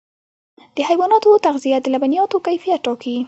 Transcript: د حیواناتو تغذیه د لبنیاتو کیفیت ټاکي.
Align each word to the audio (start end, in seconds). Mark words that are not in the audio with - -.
د 0.75 0.77
حیواناتو 0.89 1.41
تغذیه 1.45 1.77
د 1.81 1.85
لبنیاتو 1.93 2.37
کیفیت 2.47 2.79
ټاکي. 2.85 3.15